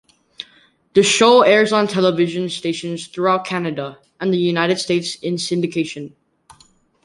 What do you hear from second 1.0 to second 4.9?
show airs on television stations throughout Canada and the United